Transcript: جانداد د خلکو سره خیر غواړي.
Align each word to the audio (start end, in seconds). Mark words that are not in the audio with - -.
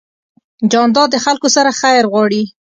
جانداد 0.71 1.09
د 1.11 1.15
خلکو 1.25 1.47
سره 1.55 1.69
خیر 1.81 2.03
غواړي. 2.11 2.43